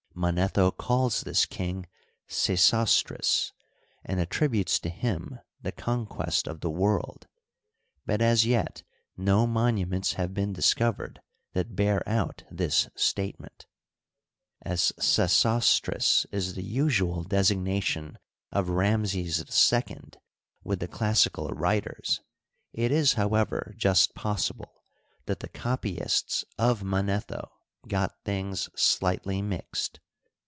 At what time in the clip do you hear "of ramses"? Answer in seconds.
18.51-19.39